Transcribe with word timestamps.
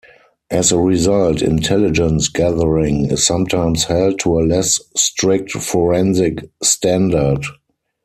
As 0.49 0.71
a 0.71 0.79
result, 0.79 1.43
intelligence 1.43 2.27
gathering 2.27 3.11
is 3.11 3.23
sometimes 3.23 3.83
held 3.83 4.17
to 4.21 4.39
a 4.39 4.47
less 4.47 4.79
strict 4.97 5.51
forensic 5.51 6.39
standard. 6.63 7.43